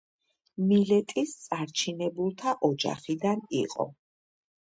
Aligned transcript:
მილეტის 0.69 1.33
წარჩინებულთა 1.41 2.55
ოჯახიდან 2.71 3.45
იყო. 3.63 3.87